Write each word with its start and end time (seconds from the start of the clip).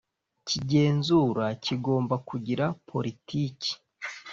cy 0.47 0.53
igenzura 0.59 1.45
kigomba 1.63 2.15
kugira 2.29 2.65
politiki 2.89 3.71